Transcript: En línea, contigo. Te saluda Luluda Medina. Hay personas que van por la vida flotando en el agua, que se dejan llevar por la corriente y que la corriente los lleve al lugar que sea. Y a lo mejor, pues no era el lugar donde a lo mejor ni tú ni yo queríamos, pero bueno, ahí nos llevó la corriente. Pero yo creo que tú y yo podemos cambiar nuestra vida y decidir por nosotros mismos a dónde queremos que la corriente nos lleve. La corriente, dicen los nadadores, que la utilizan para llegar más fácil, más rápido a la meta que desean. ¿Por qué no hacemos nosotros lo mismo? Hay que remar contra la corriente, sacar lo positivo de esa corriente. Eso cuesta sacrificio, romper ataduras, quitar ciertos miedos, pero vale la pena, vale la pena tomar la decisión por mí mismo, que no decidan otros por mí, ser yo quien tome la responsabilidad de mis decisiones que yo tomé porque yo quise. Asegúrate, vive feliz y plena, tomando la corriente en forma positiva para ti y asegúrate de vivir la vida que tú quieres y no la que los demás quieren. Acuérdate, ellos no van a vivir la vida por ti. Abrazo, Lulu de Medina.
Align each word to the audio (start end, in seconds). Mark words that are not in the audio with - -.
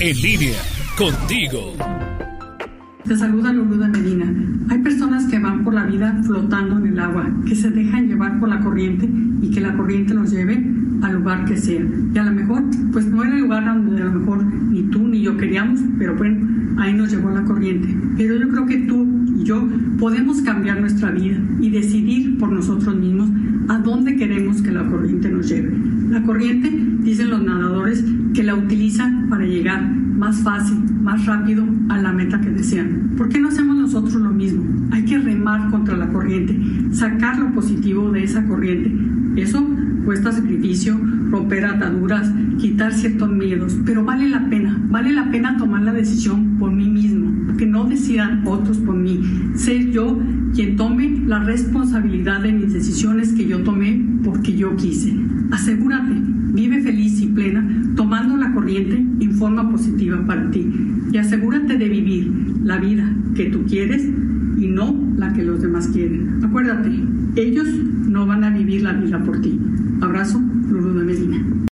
En 0.00 0.16
línea, 0.22 0.60
contigo. 0.96 1.74
Te 3.04 3.16
saluda 3.16 3.52
Luluda 3.52 3.88
Medina. 3.88 4.32
Hay 4.68 4.78
personas 4.78 5.24
que 5.24 5.40
van 5.40 5.64
por 5.64 5.74
la 5.74 5.86
vida 5.86 6.22
flotando 6.24 6.78
en 6.78 6.92
el 6.92 7.00
agua, 7.00 7.28
que 7.44 7.56
se 7.56 7.68
dejan 7.68 8.06
llevar 8.06 8.38
por 8.38 8.48
la 8.48 8.60
corriente 8.60 9.10
y 9.42 9.50
que 9.50 9.60
la 9.60 9.76
corriente 9.76 10.14
los 10.14 10.30
lleve 10.30 10.64
al 11.02 11.14
lugar 11.14 11.44
que 11.46 11.56
sea. 11.56 11.82
Y 12.14 12.16
a 12.16 12.22
lo 12.22 12.30
mejor, 12.30 12.62
pues 12.92 13.06
no 13.06 13.24
era 13.24 13.34
el 13.34 13.40
lugar 13.40 13.64
donde 13.64 14.00
a 14.00 14.04
lo 14.04 14.20
mejor 14.20 14.44
ni 14.44 14.82
tú 14.82 15.08
ni 15.08 15.20
yo 15.20 15.36
queríamos, 15.36 15.80
pero 15.98 16.14
bueno, 16.14 16.46
ahí 16.78 16.94
nos 16.94 17.10
llevó 17.10 17.30
la 17.30 17.42
corriente. 17.42 17.88
Pero 18.16 18.36
yo 18.36 18.48
creo 18.50 18.66
que 18.66 18.76
tú 18.78 19.04
y 19.36 19.42
yo 19.42 19.68
podemos 19.98 20.40
cambiar 20.42 20.80
nuestra 20.80 21.10
vida 21.10 21.38
y 21.60 21.70
decidir 21.70 22.38
por 22.38 22.52
nosotros 22.52 22.94
mismos 22.94 23.30
a 23.68 23.78
dónde 23.78 24.16
queremos 24.16 24.62
que 24.62 24.72
la 24.72 24.84
corriente 24.86 25.28
nos 25.28 25.48
lleve. 25.48 25.72
La 26.10 26.22
corriente, 26.22 26.70
dicen 27.00 27.30
los 27.30 27.42
nadadores, 27.42 28.02
que 28.34 28.42
la 28.42 28.54
utilizan 28.54 29.28
para 29.28 29.44
llegar 29.44 29.88
más 30.18 30.42
fácil, 30.42 30.78
más 31.02 31.26
rápido 31.26 31.64
a 31.88 31.98
la 31.98 32.12
meta 32.12 32.40
que 32.40 32.50
desean. 32.50 33.12
¿Por 33.16 33.28
qué 33.28 33.38
no 33.38 33.48
hacemos 33.48 33.76
nosotros 33.76 34.14
lo 34.14 34.30
mismo? 34.30 34.64
Hay 34.90 35.04
que 35.04 35.18
remar 35.18 35.70
contra 35.70 35.96
la 35.96 36.08
corriente, 36.08 36.58
sacar 36.92 37.38
lo 37.38 37.52
positivo 37.52 38.10
de 38.10 38.24
esa 38.24 38.44
corriente. 38.46 38.92
Eso 39.36 39.64
cuesta 40.04 40.32
sacrificio, 40.32 40.98
romper 41.30 41.66
ataduras, 41.66 42.32
quitar 42.58 42.92
ciertos 42.94 43.30
miedos, 43.30 43.76
pero 43.84 44.04
vale 44.04 44.28
la 44.28 44.48
pena, 44.48 44.80
vale 44.88 45.12
la 45.12 45.30
pena 45.30 45.58
tomar 45.58 45.82
la 45.82 45.92
decisión 45.92 46.56
por 46.58 46.72
mí 46.72 46.88
mismo, 46.88 47.17
que 47.58 47.66
no 47.66 47.84
decidan 47.84 48.46
otros 48.46 48.78
por 48.78 48.94
mí, 48.94 49.20
ser 49.54 49.90
yo 49.90 50.18
quien 50.54 50.76
tome 50.76 51.22
la 51.26 51.40
responsabilidad 51.40 52.40
de 52.40 52.52
mis 52.52 52.72
decisiones 52.72 53.32
que 53.32 53.46
yo 53.46 53.58
tomé 53.62 54.02
porque 54.24 54.56
yo 54.56 54.74
quise. 54.76 55.12
Asegúrate, 55.50 56.14
vive 56.54 56.80
feliz 56.80 57.20
y 57.20 57.26
plena, 57.26 57.92
tomando 57.96 58.36
la 58.36 58.52
corriente 58.52 58.96
en 58.96 59.32
forma 59.32 59.70
positiva 59.70 60.24
para 60.26 60.50
ti 60.50 60.66
y 61.12 61.16
asegúrate 61.18 61.76
de 61.76 61.88
vivir 61.88 62.32
la 62.64 62.78
vida 62.78 63.14
que 63.34 63.46
tú 63.46 63.64
quieres 63.66 64.04
y 64.04 64.66
no 64.66 64.96
la 65.16 65.32
que 65.32 65.42
los 65.42 65.60
demás 65.60 65.88
quieren. 65.88 66.40
Acuérdate, 66.42 66.90
ellos 67.36 67.68
no 68.08 68.26
van 68.26 68.44
a 68.44 68.50
vivir 68.50 68.82
la 68.82 68.92
vida 68.92 69.22
por 69.22 69.40
ti. 69.40 69.58
Abrazo, 70.00 70.40
Lulu 70.70 70.98
de 70.98 71.04
Medina. 71.04 71.58